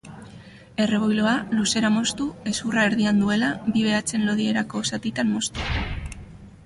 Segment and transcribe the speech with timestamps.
[0.85, 5.69] Erreboiloa luzera moztu, hezurra erdian duela, bi behatzen lodierako zatitan moztu.